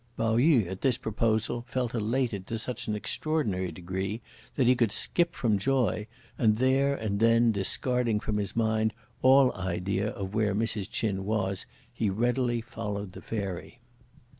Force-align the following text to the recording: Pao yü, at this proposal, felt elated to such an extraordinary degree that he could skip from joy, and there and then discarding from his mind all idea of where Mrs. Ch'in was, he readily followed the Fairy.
Pao 0.17 0.37
yü, 0.37 0.65
at 0.65 0.81
this 0.81 0.97
proposal, 0.97 1.63
felt 1.69 1.93
elated 1.93 2.47
to 2.47 2.57
such 2.57 2.87
an 2.87 2.95
extraordinary 2.95 3.71
degree 3.71 4.19
that 4.55 4.65
he 4.65 4.75
could 4.75 4.91
skip 4.91 5.35
from 5.35 5.59
joy, 5.59 6.07
and 6.39 6.57
there 6.57 6.95
and 6.95 7.19
then 7.19 7.51
discarding 7.51 8.19
from 8.19 8.37
his 8.37 8.55
mind 8.55 8.93
all 9.21 9.53
idea 9.53 10.09
of 10.13 10.33
where 10.33 10.55
Mrs. 10.55 10.89
Ch'in 10.89 11.19
was, 11.23 11.67
he 11.93 12.09
readily 12.09 12.61
followed 12.61 13.11
the 13.11 13.21
Fairy. 13.21 13.79